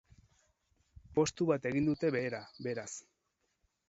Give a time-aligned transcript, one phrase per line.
[1.19, 2.87] Postu bat egin dute behera, beraz.